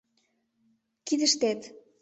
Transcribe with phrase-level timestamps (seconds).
[1.07, 1.59] Кидыштет